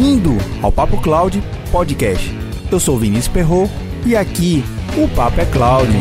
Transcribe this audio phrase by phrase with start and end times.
[0.00, 0.30] Bem-vindo
[0.62, 2.26] ao Papo Cloud Podcast.
[2.72, 3.68] Eu sou Vinícius Perro
[4.06, 4.64] e aqui
[4.96, 5.92] o Papo é Cloud.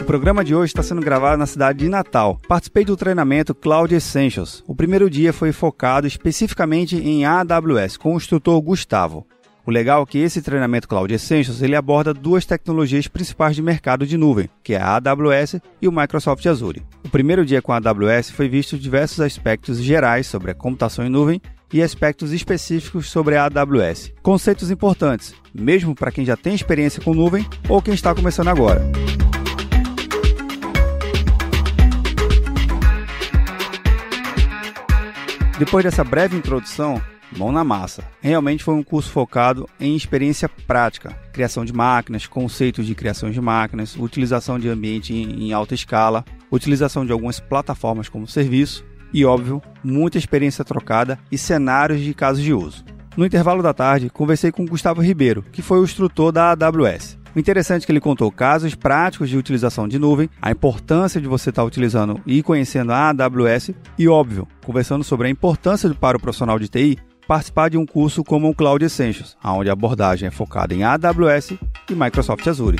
[0.00, 2.38] O programa de hoje está sendo gravado na cidade de Natal.
[2.46, 4.62] Participei do treinamento Cloud Essentials.
[4.64, 9.26] O primeiro dia foi focado especificamente em AWS com o instrutor Gustavo.
[9.68, 14.06] O legal é que esse treinamento Cloud Essentials ele aborda duas tecnologias principais de mercado
[14.06, 16.82] de nuvem, que é a AWS e o Microsoft Azure.
[17.04, 21.10] O primeiro dia com a AWS foi visto diversos aspectos gerais sobre a computação em
[21.10, 21.38] nuvem
[21.70, 24.10] e aspectos específicos sobre a AWS.
[24.22, 28.80] Conceitos importantes, mesmo para quem já tem experiência com nuvem ou quem está começando agora.
[35.58, 37.02] Depois dessa breve introdução,
[37.36, 38.04] mão na massa.
[38.20, 43.40] Realmente foi um curso focado em experiência prática, criação de máquinas, conceitos de criação de
[43.40, 49.62] máquinas, utilização de ambiente em alta escala, utilização de algumas plataformas como serviço e, óbvio,
[49.82, 52.84] muita experiência trocada e cenários de casos de uso.
[53.16, 57.18] No intervalo da tarde, conversei com Gustavo Ribeiro, que foi o instrutor da AWS.
[57.34, 61.28] O interessante é que ele contou casos práticos de utilização de nuvem, a importância de
[61.28, 66.20] você estar utilizando e conhecendo a AWS e, óbvio, conversando sobre a importância para o
[66.20, 70.30] profissional de TI participar de um curso como o Cloud Essentials, onde a abordagem é
[70.30, 71.58] focada em AWS
[71.90, 72.78] e Microsoft Azure.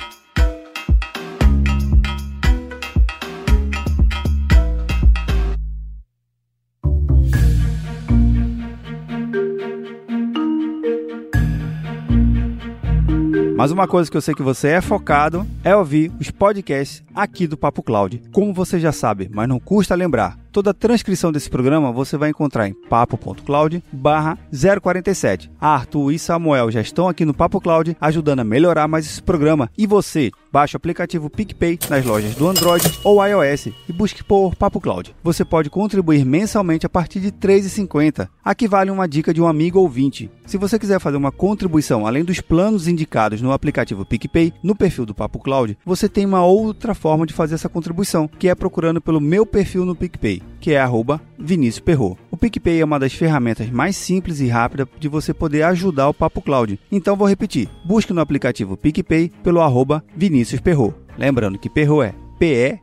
[13.54, 17.48] Mas uma coisa que eu sei que você é focado é ouvir os podcasts aqui
[17.48, 18.22] do Papo Cloud.
[18.32, 22.30] Como você já sabe, mas não custa lembrar, Toda a transcrição desse programa você vai
[22.30, 25.50] encontrar em papo.cloud barra 047.
[25.60, 29.70] Arthur e Samuel já estão aqui no Papo Cloud ajudando a melhorar mais esse programa.
[29.78, 34.56] E você, baixe o aplicativo PicPay nas lojas do Android ou iOS e busque por
[34.56, 35.14] Papo Cloud.
[35.22, 38.28] Você pode contribuir mensalmente a partir de R$ 3,50.
[38.42, 40.30] Aqui vale uma dica de um amigo ouvinte.
[40.46, 45.04] Se você quiser fazer uma contribuição além dos planos indicados no aplicativo PicPay, no perfil
[45.04, 49.00] do Papo Cloud, você tem uma outra forma de fazer essa contribuição, que é procurando
[49.00, 52.18] pelo meu perfil no PicPay que é arroba Vinícius Perro.
[52.30, 56.14] O PicPay é uma das ferramentas mais simples e rápidas de você poder ajudar o
[56.14, 56.78] Papo Cloud.
[56.92, 60.94] Então vou repetir, busque no aplicativo PicPay pelo arroba Vinícius Perro.
[61.16, 62.80] Lembrando que Perro é P-E-R-R-O-T-T.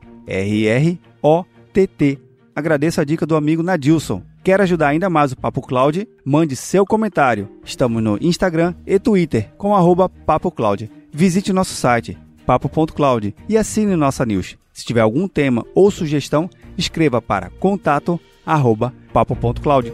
[2.54, 4.20] Agradeço a dica do amigo Nadilson.
[4.42, 6.08] Quer ajudar ainda mais o Papo Cloud?
[6.24, 7.48] Mande seu comentário.
[7.64, 10.90] Estamos no Instagram e Twitter com arroba Papo Cloud.
[11.12, 14.56] Visite nosso site papo.cloud e assine nossa news.
[14.72, 16.48] Se tiver algum tema ou sugestão,
[16.78, 19.92] escreva para contato@papo.cloud.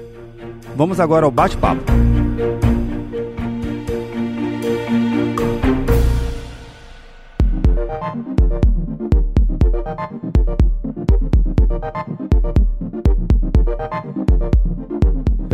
[0.76, 1.80] Vamos agora ao bate-papo.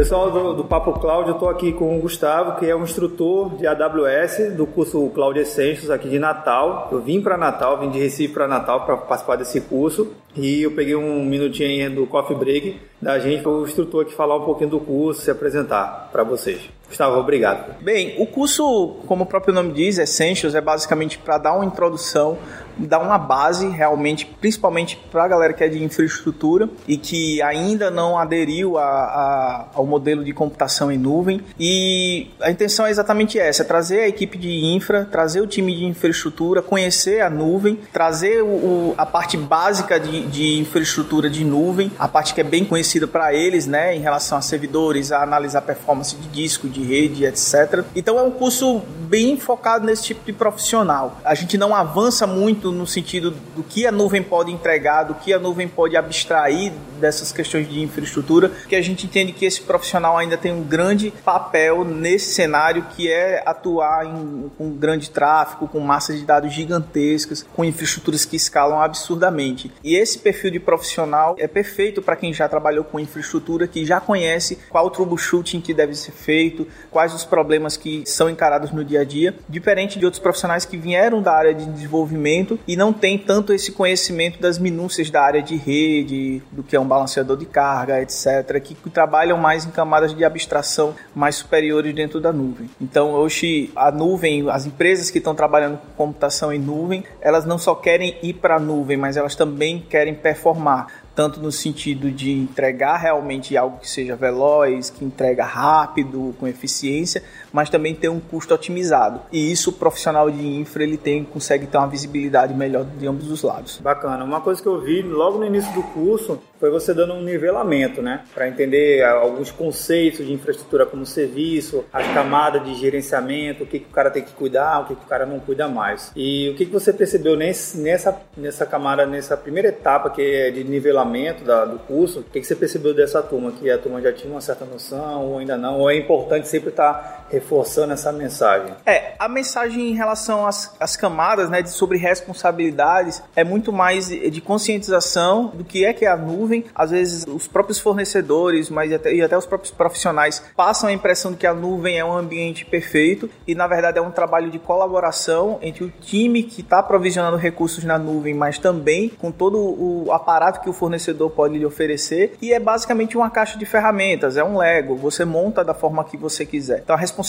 [0.08, 3.54] Pessoal do, do Papo Cloud, eu estou aqui com o Gustavo, que é um instrutor
[3.56, 6.88] de AWS do curso Cloud Essentials aqui de Natal.
[6.91, 10.70] Eu vim para Natal, vim de Recife para Natal para participar desse curso e eu
[10.70, 14.70] peguei um minutinho do coffee break da gente para o instrutor aqui falar um pouquinho
[14.70, 16.58] do curso, se apresentar para vocês.
[16.88, 17.82] Gustavo, obrigado.
[17.82, 22.38] Bem, o curso, como o próprio nome diz, Essentials, é basicamente para dar uma introdução,
[22.78, 27.91] dar uma base realmente, principalmente para a galera que é de infraestrutura e que ainda
[27.91, 31.43] não aderiu a, a, ao modelo de computação em nuvem.
[31.60, 35.75] E a intenção é exatamente essa: é trazer a equipe de infra, trazer o time
[35.76, 41.44] de infraestrutura, conhecer a nuvem, trazer o, o, a parte básica de, de infraestrutura de
[41.44, 45.22] nuvem, a parte que é bem conhecida para eles, né, em relação a servidores, a
[45.22, 47.84] analisar performance de disco, de de rede, etc.
[47.94, 51.18] Então é um curso bem focado nesse tipo de profissional.
[51.24, 55.32] A gente não avança muito no sentido do que a nuvem pode entregar, do que
[55.32, 60.18] a nuvem pode abstrair dessas questões de infraestrutura, que a gente entende que esse profissional
[60.18, 65.81] ainda tem um grande papel nesse cenário que é atuar em, com grande tráfego, com
[65.81, 69.72] massas de dados gigantescas, com infraestruturas que escalam absurdamente.
[69.82, 74.00] E esse perfil de profissional é perfeito para quem já trabalhou com infraestrutura, que já
[74.00, 79.00] conhece qual troubleshooting que deve ser feito, quais os problemas que são encarados no dia
[79.00, 83.19] a dia, diferente de outros profissionais que vieram da área de desenvolvimento e não têm
[83.19, 87.47] tanto esse conhecimento das minúcias da área de rede, do que é um balanceador de
[87.47, 92.69] carga, etc., que trabalham mais em camadas de abstração mais superiores dentro da nuvem.
[92.81, 97.59] Então, hoje, a nuvem, as empresas que estão trabalhando com computação em nuvem, elas não
[97.59, 102.31] só querem ir para a nuvem, mas elas também querem performar tanto no sentido de
[102.31, 108.20] entregar realmente algo que seja veloz, que entrega rápido, com eficiência, mas também ter um
[108.20, 109.20] custo otimizado.
[109.32, 113.30] E isso o profissional de infra ele tem consegue ter uma visibilidade melhor de ambos
[113.30, 113.78] os lados.
[113.80, 114.24] Bacana.
[114.24, 118.02] Uma coisa que eu vi logo no início do curso foi você dando um nivelamento,
[118.02, 123.78] né, para entender alguns conceitos de infraestrutura como serviço, as camadas de gerenciamento, o que,
[123.78, 126.10] que o cara tem que cuidar, o que, que o cara não cuida mais.
[126.16, 130.50] E o que, que você percebeu nesse, nessa, nessa camada, nessa primeira etapa que é
[130.50, 133.52] de nivelamento da, do curso, o que, que você percebeu dessa turma?
[133.52, 135.78] Que a turma já tinha uma certa noção ou ainda não?
[135.78, 138.75] Ou é importante sempre estar tá reforçando essa mensagem?
[138.85, 144.08] É, a mensagem em relação às, às camadas, né, de, sobre responsabilidades é muito mais
[144.08, 146.64] de conscientização do que é que é a nuvem.
[146.75, 151.31] Às vezes os próprios fornecedores, mas até, e até os próprios profissionais passam a impressão
[151.32, 154.58] de que a nuvem é um ambiente perfeito e na verdade é um trabalho de
[154.58, 160.12] colaboração entre o time que está provisionando recursos na nuvem, mas também com todo o
[160.12, 164.43] aparato que o fornecedor pode lhe oferecer e é basicamente uma caixa de ferramentas, é
[164.43, 166.81] um Lego, você monta da forma que você quiser.
[166.81, 167.27] Então a responsabilidade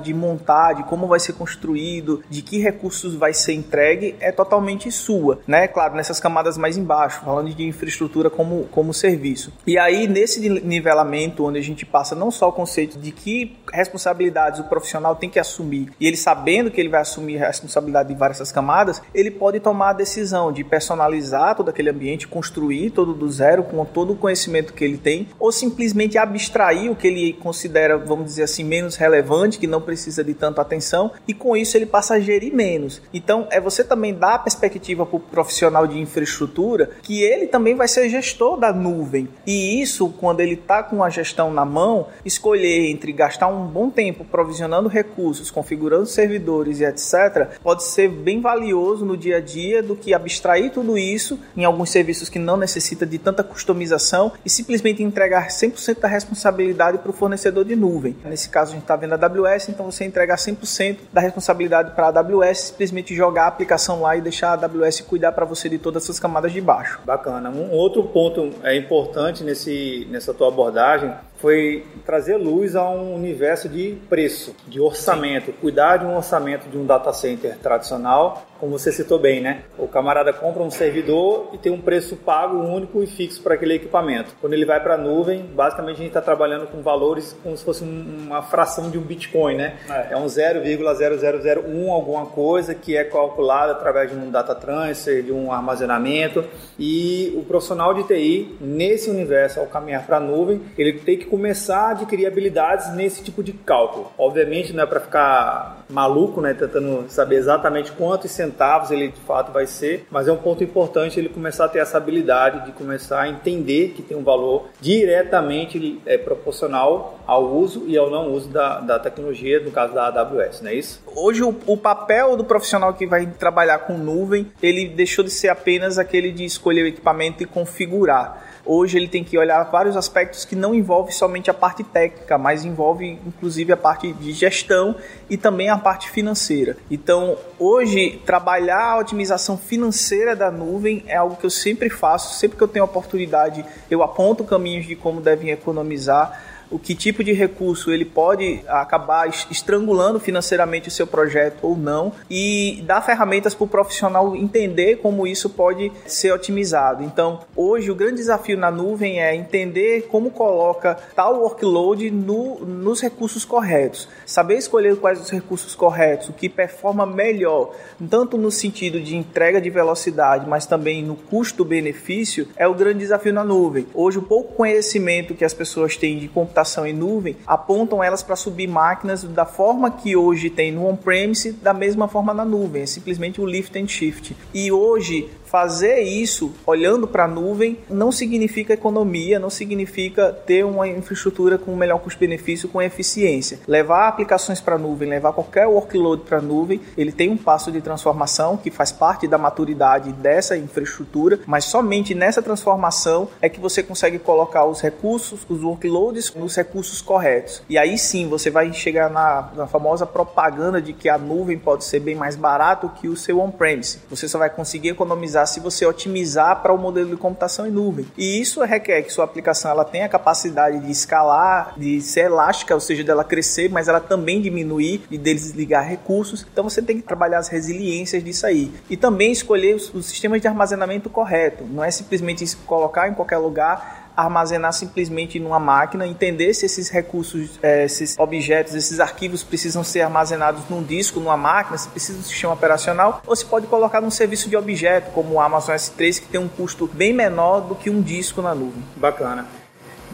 [0.00, 4.90] de montar, de como vai ser construído, de que recursos vai ser entregue é totalmente
[4.90, 5.66] sua, né?
[5.66, 9.52] Claro, nessas camadas mais embaixo, falando de infraestrutura como, como serviço.
[9.66, 14.60] E aí, nesse nivelamento, onde a gente passa não só o conceito de que responsabilidades
[14.60, 18.14] o profissional tem que assumir, e ele sabendo que ele vai assumir a responsabilidade de
[18.14, 23.28] várias camadas, ele pode tomar a decisão de personalizar todo aquele ambiente, construir todo do
[23.30, 27.96] zero, com todo o conhecimento que ele tem, ou simplesmente abstrair o que ele considera,
[27.98, 31.76] vamos dizer assim, menos relevante relevante, que não precisa de tanta atenção, e com isso
[31.76, 33.00] ele passa a gerir menos.
[33.12, 37.74] Então, é você também dar a perspectiva para o profissional de infraestrutura que ele também
[37.74, 39.28] vai ser gestor da nuvem.
[39.46, 43.90] E isso, quando ele está com a gestão na mão, escolher entre gastar um bom
[43.90, 49.82] tempo provisionando recursos, configurando servidores e etc., pode ser bem valioso no dia a dia
[49.82, 54.50] do que abstrair tudo isso em alguns serviços que não necessita de tanta customização e
[54.50, 58.16] simplesmente entregar 100% da responsabilidade para o fornecedor de nuvem.
[58.24, 62.08] Nesse caso, a gente está vendo a AWS, então você entregar 100% da responsabilidade para
[62.08, 65.78] a AWS, simplesmente jogar a aplicação lá e deixar a AWS cuidar para você de
[65.78, 67.00] todas essas camadas de baixo.
[67.04, 67.50] Bacana.
[67.50, 73.68] Um outro ponto é importante nesse, nessa tua abordagem foi trazer luz a um universo
[73.68, 75.56] de preço, de orçamento, Sim.
[75.60, 79.62] cuidar de um orçamento de um data center tradicional, como você citou bem, né?
[79.78, 83.74] O camarada compra um servidor e tem um preço pago único e fixo para aquele
[83.74, 84.36] equipamento.
[84.40, 87.64] Quando ele vai para a nuvem, basicamente a gente está trabalhando com valores como se
[87.64, 89.76] fosse uma fração de um Bitcoin, né?
[89.88, 95.32] É, é um 0,0001 alguma coisa que é calculado através de um data transfer, de
[95.32, 96.44] um armazenamento
[96.78, 101.24] e o profissional de TI nesse universo ao caminhar para a nuvem, ele tem que
[101.24, 104.12] começar a adquirir habilidades nesse tipo de cálculo.
[104.18, 109.52] Obviamente não é para ficar maluco, né, tentando saber exatamente quantos centavos ele de fato
[109.52, 113.22] vai ser, mas é um ponto importante ele começar a ter essa habilidade de começar
[113.22, 118.48] a entender que tem um valor diretamente é, proporcional ao uso e ao não uso
[118.48, 121.02] da, da tecnologia, no caso da AWS, não é isso?
[121.14, 125.48] Hoje o, o papel do profissional que vai trabalhar com nuvem, ele deixou de ser
[125.48, 130.44] apenas aquele de escolher o equipamento e configurar Hoje ele tem que olhar vários aspectos
[130.44, 134.94] que não envolvem somente a parte técnica, mas envolve inclusive a parte de gestão
[135.28, 136.76] e também a parte financeira.
[136.90, 142.56] Então, hoje trabalhar a otimização financeira da nuvem é algo que eu sempre faço, sempre
[142.56, 147.32] que eu tenho oportunidade, eu aponto caminhos de como devem economizar o que tipo de
[147.32, 153.64] recurso ele pode acabar estrangulando financeiramente o seu projeto ou não e dar ferramentas para
[153.64, 157.02] o profissional entender como isso pode ser otimizado.
[157.02, 163.00] Então, hoje o grande desafio na nuvem é entender como coloca tal workload no, nos
[163.00, 167.74] recursos corretos, saber escolher quais os recursos corretos, o que performa melhor,
[168.08, 173.32] tanto no sentido de entrega de velocidade, mas também no custo-benefício, é o grande desafio
[173.32, 173.86] na nuvem.
[173.92, 178.22] Hoje, o pouco conhecimento que as pessoas têm de computação computação em nuvem apontam elas
[178.22, 182.82] para subir máquinas da forma que hoje tem no on-premise, da mesma forma na nuvem,
[182.82, 184.36] é simplesmente o lift and shift.
[184.52, 190.86] E hoje Fazer isso olhando para a nuvem não significa economia, não significa ter uma
[190.86, 193.58] infraestrutura com melhor custo-benefício, com eficiência.
[193.66, 197.72] Levar aplicações para a nuvem, levar qualquer workload para a nuvem, ele tem um passo
[197.72, 203.58] de transformação que faz parte da maturidade dessa infraestrutura, mas somente nessa transformação é que
[203.58, 207.60] você consegue colocar os recursos, os workloads nos recursos corretos.
[207.68, 211.84] E aí sim você vai chegar na, na famosa propaganda de que a nuvem pode
[211.84, 213.98] ser bem mais barato que o seu on-premise.
[214.08, 217.70] Você só vai conseguir economizar otimizar se você otimizar para o modelo de computação em
[217.70, 218.06] nuvem.
[218.16, 222.74] E isso requer que sua aplicação ela tenha a capacidade de escalar, de ser elástica,
[222.74, 226.46] ou seja, dela crescer, mas ela também diminuir e desligar recursos.
[226.50, 228.72] Então você tem que trabalhar as resiliências disso aí.
[228.88, 231.64] E também escolher os, os sistemas de armazenamento correto.
[231.64, 237.58] Não é simplesmente colocar em qualquer lugar armazenar simplesmente numa máquina, entender se esses recursos,
[237.62, 242.20] é, esses objetos, esses arquivos precisam ser armazenados num disco, numa máquina, se precisa de
[242.20, 246.20] um sistema operacional, ou se pode colocar num serviço de objeto, como o Amazon S3,
[246.20, 248.82] que tem um custo bem menor do que um disco na nuvem.
[248.96, 249.46] Bacana.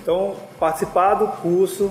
[0.02, 1.90] Então, participar do curso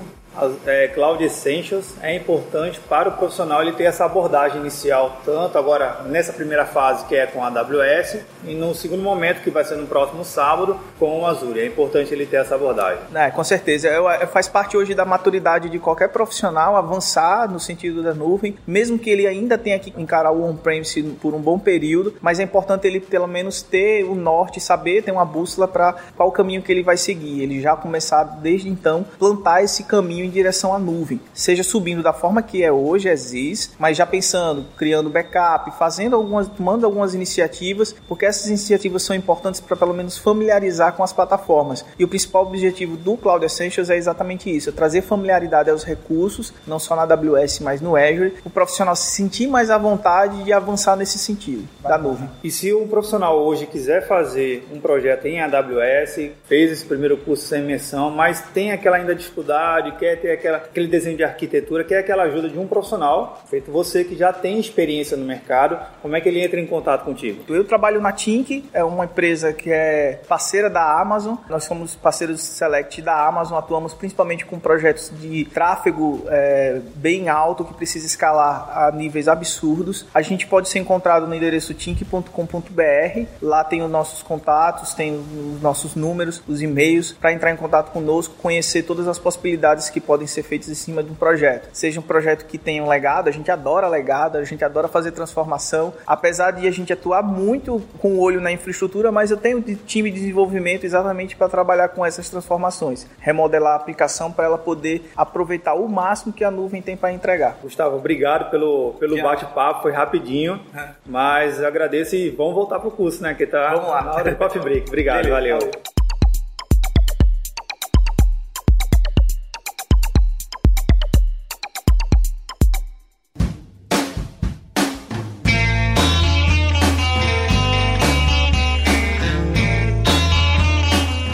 [0.66, 6.02] é, Cloud Essentials é importante para o profissional ele ter essa abordagem inicial, tanto agora
[6.06, 9.76] nessa primeira fase que é com a AWS e no segundo momento que vai ser
[9.76, 11.60] no próximo sábado com o Azure.
[11.60, 13.00] É importante ele ter essa abordagem.
[13.14, 13.88] É, com certeza.
[13.88, 18.58] Eu, eu, faz parte hoje da maturidade de qualquer profissional avançar no sentido da nuvem,
[18.66, 22.44] mesmo que ele ainda tenha que encarar o on-premise por um bom período, mas é
[22.44, 26.72] importante ele pelo menos ter o norte, saber, ter uma bússola para qual caminho que
[26.72, 27.42] ele vai seguir.
[27.42, 32.14] Ele já começar desde então plantar esse caminho em direção à nuvem, seja subindo da
[32.14, 37.96] forma que é hoje, existe, mas já pensando, criando backup, fazendo algumas, tomando algumas iniciativas,
[38.08, 41.86] porque essas iniciativas são importantes para pelo menos familiarizar com as plataformas.
[41.98, 46.54] E o principal objetivo do Cloud Essentials é exatamente isso, é trazer familiaridade aos recursos,
[46.68, 50.52] não só na AWS, mas no Azure, o profissional se sentir mais à vontade de
[50.52, 52.30] avançar nesse sentido da nuvem.
[52.44, 57.46] E se um profissional hoje quiser fazer um projeto em AWS, fez esse primeiro curso
[57.46, 61.94] sem imersão, mas tem aquela ainda dificuldade, quer ter aquela, aquele desenho de arquitetura, que
[61.94, 66.16] é aquela ajuda de um profissional, feito você que já tem experiência no mercado, como
[66.16, 67.44] é que ele entra em contato contigo?
[67.50, 72.42] Eu trabalho na Tink, é uma empresa que é parceira da Amazon, nós somos parceiros
[72.42, 78.70] Select da Amazon, atuamos principalmente com projetos de tráfego é, bem alto, que precisa escalar
[78.78, 80.06] a níveis absurdos.
[80.14, 85.62] A gente pode ser encontrado no endereço tink.com.br, lá tem os nossos contatos, tem os
[85.62, 90.28] nossos números, os e-mails, para entrar em contato conosco, conhecer todas as possibilidades que podem
[90.28, 91.70] ser feitos em cima de um projeto.
[91.74, 95.12] Seja um projeto que tenha um legado, a gente adora legado, a gente adora fazer
[95.12, 95.94] transformação.
[96.06, 99.62] Apesar de a gente atuar muito com o olho na infraestrutura, mas eu tenho um
[99.62, 105.10] time de desenvolvimento exatamente para trabalhar com essas transformações, remodelar a aplicação para ela poder
[105.16, 107.58] aproveitar o máximo que a nuvem tem para entregar.
[107.62, 110.90] Gustavo, obrigado pelo, pelo bate-papo, foi rapidinho, é.
[111.06, 113.34] mas agradeço e vamos voltar para o curso, né?
[113.34, 114.02] Que tá vamos lá.
[114.02, 114.88] na hora do coffee break.
[114.88, 115.60] Obrigado, Beleza, valeu.
[115.60, 115.95] valeu.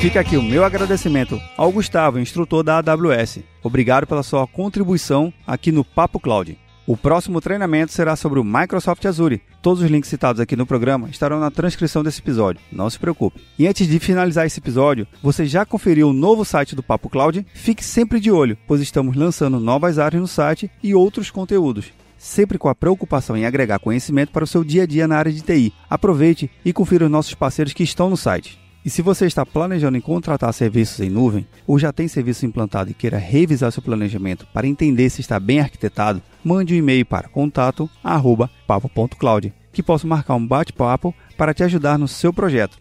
[0.01, 3.41] Fica aqui o meu agradecimento ao Gustavo, instrutor da AWS.
[3.61, 6.57] Obrigado pela sua contribuição aqui no Papo Cloud.
[6.87, 9.43] O próximo treinamento será sobre o Microsoft Azure.
[9.61, 13.39] Todos os links citados aqui no programa estarão na transcrição desse episódio, não se preocupe.
[13.59, 17.45] E antes de finalizar esse episódio, você já conferiu o novo site do Papo Cloud?
[17.53, 22.59] Fique sempre de olho, pois estamos lançando novas áreas no site e outros conteúdos sempre
[22.59, 25.41] com a preocupação em agregar conhecimento para o seu dia a dia na área de
[25.41, 25.73] TI.
[25.89, 28.60] Aproveite e confira os nossos parceiros que estão no site.
[28.83, 32.89] E se você está planejando em contratar serviços em nuvem ou já tem serviço implantado
[32.89, 37.29] e queira revisar seu planejamento para entender se está bem arquitetado, mande um e-mail para
[37.29, 42.79] contato@papo.cloud, que posso marcar um bate-papo para te ajudar no seu projeto.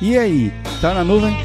[0.00, 1.36] E aí, tá na nuvem?